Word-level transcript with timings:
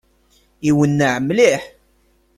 Iwenneɛ 0.69 1.13
mliḥ! 1.27 1.61